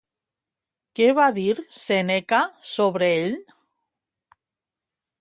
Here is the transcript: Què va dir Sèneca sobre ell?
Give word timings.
Què 0.99 1.09
va 1.19 1.27
dir 1.35 1.43
Sèneca 1.81 2.41
sobre 2.73 3.13
ell? 3.23 3.39